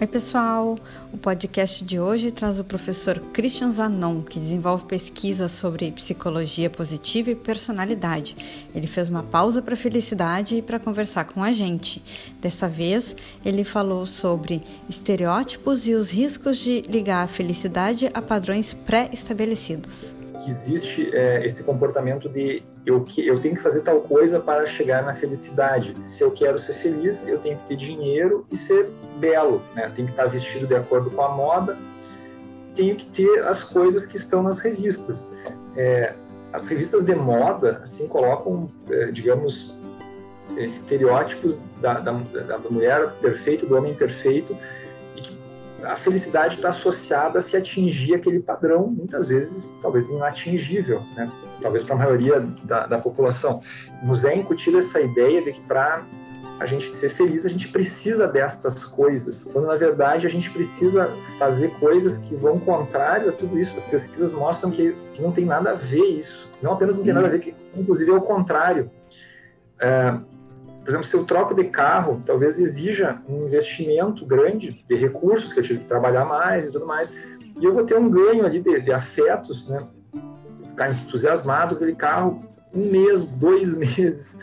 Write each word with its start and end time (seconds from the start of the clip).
Oi, 0.00 0.06
pessoal! 0.06 0.76
O 1.12 1.18
podcast 1.18 1.84
de 1.84 1.98
hoje 1.98 2.30
traz 2.30 2.60
o 2.60 2.64
professor 2.64 3.18
Christian 3.32 3.70
Zanon, 3.72 4.22
que 4.22 4.38
desenvolve 4.38 4.84
pesquisas 4.84 5.52
sobre 5.52 5.90
psicologia 5.90 6.70
positiva 6.70 7.30
e 7.30 7.34
personalidade. 7.34 8.36
Ele 8.72 8.86
fez 8.86 9.10
uma 9.10 9.24
pausa 9.24 9.60
para 9.60 9.74
a 9.74 9.76
felicidade 9.76 10.62
para 10.62 10.78
conversar 10.78 11.24
com 11.24 11.42
a 11.42 11.52
gente. 11.52 12.02
Dessa 12.40 12.68
vez, 12.68 13.16
ele 13.44 13.64
falou 13.64 14.06
sobre 14.06 14.62
estereótipos 14.88 15.88
e 15.88 15.94
os 15.94 16.10
riscos 16.10 16.56
de 16.56 16.82
ligar 16.82 17.24
a 17.24 17.28
felicidade 17.28 18.08
a 18.14 18.22
padrões 18.22 18.72
pré-estabelecidos. 18.72 20.19
Que 20.42 20.50
existe 20.50 21.14
é, 21.14 21.44
esse 21.44 21.62
comportamento 21.62 22.28
de 22.28 22.62
eu, 22.84 23.04
eu 23.18 23.38
tenho 23.38 23.54
que 23.54 23.60
fazer 23.60 23.82
tal 23.82 24.00
coisa 24.00 24.40
para 24.40 24.66
chegar 24.66 25.04
na 25.04 25.12
felicidade. 25.12 25.94
Se 26.02 26.22
eu 26.22 26.30
quero 26.30 26.58
ser 26.58 26.72
feliz, 26.74 27.28
eu 27.28 27.38
tenho 27.38 27.58
que 27.58 27.68
ter 27.68 27.76
dinheiro 27.76 28.46
e 28.50 28.56
ser 28.56 28.88
belo, 29.18 29.62
né? 29.74 29.92
Tenho 29.94 30.08
que 30.08 30.14
estar 30.14 30.26
vestido 30.26 30.66
de 30.66 30.74
acordo 30.74 31.10
com 31.10 31.22
a 31.22 31.28
moda, 31.28 31.78
tenho 32.74 32.96
que 32.96 33.06
ter 33.06 33.44
as 33.44 33.62
coisas 33.62 34.06
que 34.06 34.16
estão 34.16 34.42
nas 34.42 34.58
revistas. 34.58 35.32
É, 35.76 36.14
as 36.52 36.66
revistas 36.66 37.04
de 37.04 37.14
moda, 37.14 37.80
assim, 37.82 38.08
colocam, 38.08 38.70
é, 38.90 39.06
digamos, 39.12 39.76
estereótipos 40.56 41.62
da, 41.80 42.00
da, 42.00 42.12
da 42.12 42.58
mulher 42.58 43.10
perfeita, 43.20 43.66
do 43.66 43.76
homem 43.76 43.92
perfeito, 43.92 44.54
que 44.54 44.58
a 45.84 45.96
felicidade 45.96 46.56
está 46.56 46.68
associada 46.68 47.38
a 47.38 47.42
se 47.42 47.56
atingir 47.56 48.14
aquele 48.14 48.40
padrão, 48.40 48.86
muitas 48.86 49.28
vezes, 49.28 49.78
talvez 49.80 50.08
inatingível, 50.08 51.00
né? 51.14 51.30
talvez 51.60 51.82
para 51.82 51.94
a 51.94 51.98
maioria 51.98 52.40
da, 52.64 52.86
da 52.86 52.98
população. 52.98 53.60
Nos 54.02 54.24
é 54.24 54.34
incutida 54.34 54.78
essa 54.78 55.00
ideia 55.00 55.42
de 55.42 55.52
que 55.52 55.60
para 55.62 56.04
a 56.58 56.66
gente 56.66 56.90
ser 56.90 57.08
feliz, 57.08 57.46
a 57.46 57.48
gente 57.48 57.68
precisa 57.68 58.28
destas 58.28 58.84
coisas, 58.84 59.44
quando 59.44 59.66
na 59.66 59.76
verdade 59.76 60.26
a 60.26 60.30
gente 60.30 60.50
precisa 60.50 61.06
fazer 61.38 61.68
coisas 61.80 62.28
que 62.28 62.36
vão 62.36 62.58
contrário 62.58 63.30
a 63.30 63.32
tudo 63.32 63.58
isso. 63.58 63.74
As 63.76 63.84
pesquisas 63.84 64.30
mostram 64.30 64.70
que, 64.70 64.94
que 65.14 65.22
não 65.22 65.32
tem 65.32 65.46
nada 65.46 65.70
a 65.70 65.74
ver 65.74 66.04
isso. 66.04 66.50
Não 66.60 66.72
apenas 66.72 66.98
não 66.98 67.02
tem 67.02 67.14
nada 67.14 67.28
a 67.28 67.30
ver, 67.30 67.40
que 67.40 67.54
inclusive 67.74 68.10
é 68.10 68.14
o 68.14 68.20
contrário. 68.20 68.90
É, 69.80 70.14
por 70.82 70.88
exemplo, 70.88 71.06
se 71.06 71.14
eu 71.14 71.24
troco 71.24 71.54
de 71.54 71.64
carro, 71.64 72.22
talvez 72.24 72.58
exija 72.58 73.20
um 73.28 73.44
investimento 73.44 74.24
grande 74.24 74.84
de 74.88 74.94
recursos, 74.94 75.52
que 75.52 75.60
eu 75.60 75.64
tive 75.64 75.80
que 75.80 75.84
trabalhar 75.84 76.24
mais 76.24 76.66
e 76.66 76.72
tudo 76.72 76.86
mais, 76.86 77.12
e 77.60 77.64
eu 77.64 77.72
vou 77.72 77.84
ter 77.84 77.96
um 77.96 78.08
ganho 78.08 78.44
ali 78.44 78.60
de, 78.60 78.80
de 78.80 78.92
afetos, 78.92 79.68
né? 79.68 79.86
Ficar 80.66 80.92
entusiasmado 80.92 81.76
com 81.76 81.82
aquele 81.82 81.96
carro 81.96 82.42
um 82.72 82.90
mês, 82.90 83.26
dois 83.26 83.76
meses 83.78 84.40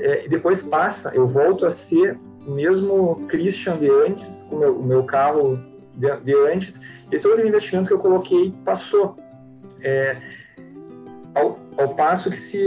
é, 0.00 0.24
e 0.24 0.28
depois 0.28 0.62
passa, 0.62 1.14
eu 1.14 1.26
volto 1.26 1.66
a 1.66 1.70
ser 1.70 2.18
o 2.46 2.52
mesmo 2.52 3.26
Christian 3.28 3.76
de 3.76 3.88
antes, 3.90 4.46
com 4.48 4.56
meu, 4.56 4.76
o 4.76 4.82
meu 4.82 5.04
carro 5.04 5.60
de, 5.94 6.10
de, 6.22 6.34
antes, 6.34 6.80
e 7.12 7.18
todo 7.18 7.38
o 7.38 7.46
investimento 7.46 7.88
que 7.88 7.94
eu 7.94 7.98
coloquei 7.98 8.52
passou. 8.64 9.14
É, 9.82 10.16
ao, 11.34 11.58
ao, 11.76 11.94
passo 11.94 12.30
que 12.30 12.36
se 12.36 12.64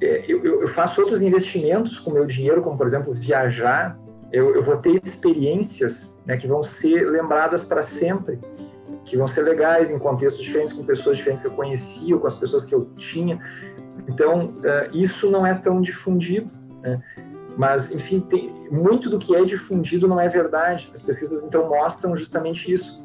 eu, 0.00 0.60
eu, 0.62 0.68
faço 0.68 1.00
outros 1.00 1.20
investimentos 1.22 1.98
com 1.98 2.10
meu 2.10 2.24
dinheiro, 2.24 2.62
como 2.62 2.76
por 2.76 2.86
exemplo 2.86 3.12
viajar, 3.12 3.98
eu, 4.30 4.54
eu 4.54 4.62
vou 4.62 4.76
ter 4.76 5.00
experiências 5.02 6.22
né, 6.26 6.36
que 6.36 6.46
vão 6.46 6.62
ser 6.62 7.08
lembradas 7.10 7.64
para 7.64 7.82
sempre, 7.82 8.38
que 9.04 9.16
vão 9.16 9.26
ser 9.26 9.42
legais 9.42 9.90
em 9.90 9.98
contextos 9.98 10.42
diferentes, 10.42 10.72
com 10.72 10.84
pessoas 10.84 11.16
diferentes 11.16 11.42
que 11.42 11.48
eu 11.48 11.52
conhecia, 11.52 12.14
ou 12.14 12.20
com 12.20 12.26
as 12.26 12.34
pessoas 12.34 12.64
que 12.64 12.74
eu 12.74 12.84
tinha. 12.96 13.40
Então, 14.06 14.54
uh, 14.58 14.96
isso 14.96 15.30
não 15.30 15.46
é 15.46 15.54
tão 15.54 15.80
difundido. 15.80 16.52
Né? 16.82 17.02
Mas, 17.56 17.92
enfim, 17.92 18.20
tem, 18.20 18.54
muito 18.70 19.08
do 19.08 19.18
que 19.18 19.34
é 19.34 19.44
difundido 19.44 20.06
não 20.06 20.20
é 20.20 20.28
verdade. 20.28 20.90
As 20.94 21.02
pesquisas, 21.02 21.42
então, 21.42 21.68
mostram 21.68 22.14
justamente 22.14 22.70
isso, 22.70 23.02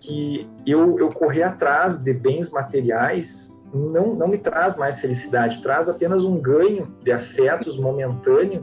que 0.00 0.50
eu, 0.66 0.98
eu 0.98 1.08
correr 1.08 1.44
atrás 1.44 1.98
de 1.98 2.12
bens 2.12 2.50
materiais 2.50 3.53
não, 3.74 4.14
não 4.14 4.28
me 4.28 4.38
traz 4.38 4.76
mais 4.76 5.00
felicidade, 5.00 5.60
traz 5.60 5.88
apenas 5.88 6.24
um 6.24 6.36
ganho 6.36 6.88
de 7.02 7.10
afetos 7.10 7.76
momentâneo 7.76 8.62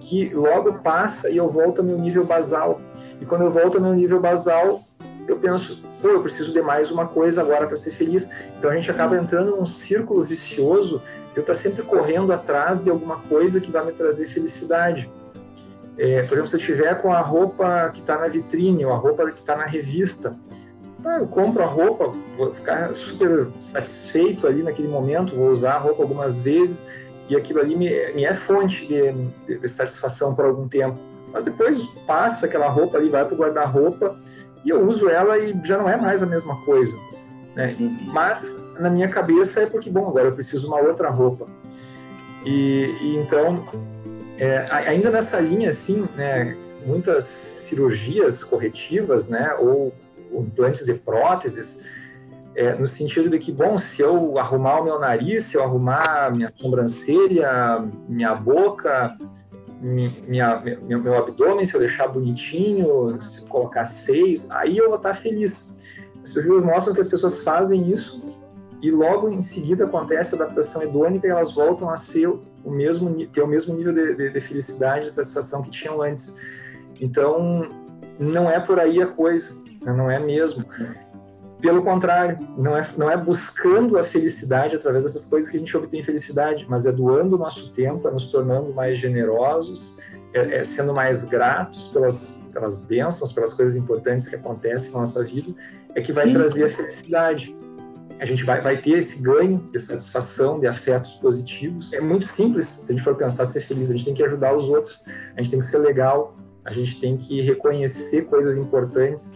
que 0.00 0.30
logo 0.30 0.74
passa 0.74 1.28
e 1.28 1.36
eu 1.36 1.48
volto 1.48 1.80
ao 1.80 1.84
meu 1.84 1.98
nível 1.98 2.24
basal. 2.24 2.80
E 3.20 3.26
quando 3.26 3.42
eu 3.42 3.50
volto 3.50 3.76
ao 3.76 3.82
meu 3.82 3.92
nível 3.92 4.20
basal, 4.20 4.82
eu 5.26 5.36
penso, 5.36 5.82
pô, 6.00 6.08
eu 6.08 6.22
preciso 6.22 6.52
de 6.52 6.62
mais 6.62 6.90
uma 6.90 7.06
coisa 7.06 7.42
agora 7.42 7.66
para 7.66 7.76
ser 7.76 7.90
feliz. 7.90 8.32
Então 8.58 8.70
a 8.70 8.74
gente 8.74 8.90
acaba 8.90 9.16
entrando 9.16 9.54
num 9.54 9.66
círculo 9.66 10.24
vicioso 10.24 11.02
eu 11.36 11.42
estar 11.42 11.54
sempre 11.54 11.82
correndo 11.82 12.32
atrás 12.32 12.80
de 12.80 12.90
alguma 12.90 13.16
coisa 13.16 13.60
que 13.60 13.70
vai 13.70 13.84
me 13.84 13.92
trazer 13.92 14.26
felicidade. 14.26 15.10
É, 15.98 16.22
por 16.22 16.34
exemplo, 16.34 16.46
se 16.46 16.56
eu 16.56 16.60
estiver 16.60 17.02
com 17.02 17.12
a 17.12 17.20
roupa 17.20 17.90
que 17.92 18.00
está 18.00 18.16
na 18.16 18.28
vitrine 18.28 18.84
ou 18.84 18.92
a 18.92 18.96
roupa 18.96 19.30
que 19.30 19.40
está 19.40 19.56
na 19.56 19.66
revista, 19.66 20.36
tá, 21.08 21.18
eu 21.18 21.26
compro 21.26 21.62
a 21.62 21.66
roupa, 21.66 22.12
vou 22.36 22.52
ficar 22.52 22.94
super 22.94 23.48
satisfeito 23.60 24.46
ali 24.46 24.62
naquele 24.62 24.88
momento, 24.88 25.34
vou 25.34 25.50
usar 25.50 25.74
a 25.74 25.78
roupa 25.78 26.02
algumas 26.02 26.42
vezes 26.42 26.88
e 27.28 27.36
aquilo 27.36 27.60
ali 27.60 27.74
me, 27.74 27.88
me 28.12 28.24
é 28.24 28.34
fonte 28.34 28.86
de, 28.86 29.12
de, 29.46 29.58
de 29.58 29.68
satisfação 29.68 30.34
por 30.34 30.44
algum 30.44 30.68
tempo. 30.68 30.98
Mas 31.32 31.44
depois 31.44 31.84
passa 32.06 32.46
aquela 32.46 32.68
roupa 32.68 32.96
ali, 32.96 33.08
vai 33.08 33.24
para 33.24 33.34
o 33.34 33.38
guarda-roupa 33.38 34.18
e 34.64 34.70
eu 34.70 34.86
uso 34.86 35.08
ela 35.08 35.38
e 35.38 35.58
já 35.64 35.78
não 35.78 35.88
é 35.88 35.96
mais 35.96 36.22
a 36.22 36.26
mesma 36.26 36.56
coisa. 36.64 36.96
Né? 37.54 37.74
Mas 38.06 38.58
na 38.78 38.88
minha 38.88 39.08
cabeça 39.08 39.62
é 39.62 39.66
porque, 39.66 39.90
bom, 39.90 40.08
agora 40.08 40.28
eu 40.28 40.32
preciso 40.32 40.62
de 40.62 40.68
uma 40.68 40.80
outra 40.80 41.10
roupa. 41.10 41.46
E, 42.44 42.94
e 43.02 43.16
então, 43.16 43.66
é, 44.38 44.66
ainda 44.70 45.10
nessa 45.10 45.40
linha, 45.40 45.70
assim, 45.70 46.08
né, 46.16 46.56
muitas 46.86 47.24
cirurgias 47.24 48.42
corretivas, 48.42 49.28
né, 49.28 49.54
ou 49.58 49.92
implantes 50.32 50.84
de 50.84 50.94
próteses, 50.94 51.84
é, 52.54 52.74
no 52.74 52.86
sentido 52.86 53.30
de 53.30 53.38
que, 53.38 53.52
bom, 53.52 53.78
se 53.78 54.02
eu 54.02 54.38
arrumar 54.38 54.80
o 54.80 54.84
meu 54.84 54.98
nariz, 54.98 55.44
se 55.44 55.56
eu 55.56 55.62
arrumar 55.62 56.32
minha 56.34 56.52
sobrancelha, 56.56 57.84
minha 58.08 58.34
boca, 58.34 59.16
minha, 59.80 60.60
meu, 60.82 61.16
abdômen, 61.16 61.64
se 61.64 61.74
eu 61.74 61.80
deixar 61.80 62.08
bonitinho, 62.08 63.20
se 63.20 63.42
colocar 63.46 63.84
seios, 63.84 64.50
aí 64.50 64.76
eu 64.76 64.88
vou 64.88 64.96
estar 64.96 65.14
feliz. 65.14 65.74
As 66.22 66.32
pesquisas 66.32 66.62
mostram 66.62 66.94
que 66.94 67.00
as 67.00 67.06
pessoas 67.06 67.38
fazem 67.40 67.90
isso 67.90 68.22
e 68.82 68.90
logo 68.90 69.28
em 69.28 69.40
seguida 69.40 69.84
acontece 69.84 70.34
a 70.34 70.38
adaptação 70.38 70.82
hedônica 70.82 71.26
e 71.26 71.30
elas 71.30 71.52
voltam 71.52 71.90
a 71.90 71.96
ser 71.96 72.28
o 72.28 72.70
mesmo 72.70 73.14
ter 73.28 73.40
o 73.40 73.46
mesmo 73.46 73.74
nível 73.74 73.92
de, 73.92 74.14
de, 74.14 74.30
de 74.30 74.40
felicidade 74.40 75.06
e 75.06 75.10
satisfação 75.10 75.62
que 75.62 75.70
tinham 75.70 76.02
antes. 76.02 76.36
Então 77.00 77.68
não 78.18 78.50
é 78.50 78.58
por 78.58 78.80
aí 78.80 79.00
a 79.00 79.06
coisa? 79.06 79.56
Não 79.84 80.10
é 80.10 80.18
mesmo. 80.18 80.64
Pelo 81.60 81.82
contrário, 81.82 82.38
não 82.56 82.76
é, 82.76 82.82
não 82.96 83.10
é 83.10 83.16
buscando 83.16 83.98
a 83.98 84.04
felicidade 84.04 84.76
através 84.76 85.04
dessas 85.04 85.24
coisas 85.24 85.50
que 85.50 85.56
a 85.56 85.60
gente 85.60 85.76
obtém 85.76 86.02
felicidade, 86.04 86.64
mas 86.68 86.86
é 86.86 86.92
doando 86.92 87.34
o 87.34 87.38
nosso 87.38 87.72
tempo, 87.72 88.06
é 88.06 88.12
nos 88.12 88.28
tornando 88.28 88.72
mais 88.72 88.96
generosos, 88.96 89.98
é, 90.32 90.58
é 90.58 90.64
sendo 90.64 90.94
mais 90.94 91.28
gratos 91.28 91.88
pelas, 91.88 92.40
pelas 92.52 92.86
bênçãos, 92.86 93.32
pelas 93.32 93.52
coisas 93.52 93.76
importantes 93.76 94.28
que 94.28 94.36
acontecem 94.36 94.92
na 94.92 95.00
nossa 95.00 95.24
vida, 95.24 95.52
é 95.96 96.00
que 96.00 96.12
vai 96.12 96.30
trazer 96.32 96.64
a 96.66 96.68
felicidade. 96.68 97.56
A 98.20 98.26
gente 98.26 98.44
vai, 98.44 98.60
vai 98.60 98.80
ter 98.80 98.98
esse 98.98 99.20
ganho 99.20 99.58
de 99.72 99.80
satisfação, 99.80 100.60
de 100.60 100.66
afetos 100.68 101.14
positivos. 101.14 101.92
É 101.92 102.00
muito 102.00 102.26
simples, 102.26 102.66
se 102.66 102.92
a 102.92 102.94
gente 102.94 103.02
for 103.02 103.16
pensar 103.16 103.44
ser 103.46 103.62
feliz, 103.62 103.90
a 103.90 103.94
gente 103.94 104.04
tem 104.04 104.14
que 104.14 104.22
ajudar 104.22 104.56
os 104.56 104.68
outros, 104.68 105.04
a 105.36 105.42
gente 105.42 105.50
tem 105.50 105.58
que 105.58 105.66
ser 105.66 105.78
legal, 105.78 106.36
a 106.64 106.72
gente 106.72 107.00
tem 107.00 107.16
que 107.16 107.40
reconhecer 107.40 108.26
coisas 108.26 108.56
importantes 108.56 109.34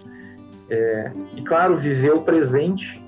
é, 0.70 1.10
e, 1.36 1.42
claro, 1.42 1.76
viver 1.76 2.12
o 2.12 2.22
presente. 2.22 3.00